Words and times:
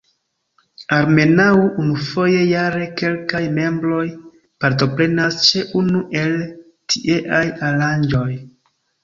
Almenaŭ 0.99 1.49
unufoje 1.83 2.39
jare 2.51 2.87
kelkaj 3.01 3.41
membroj 3.59 4.01
partoprenas 4.65 5.39
ĉe 5.51 5.63
unu 5.83 6.03
el 6.23 6.35
tieaj 6.97 7.45
aranĝoj. 7.71 8.29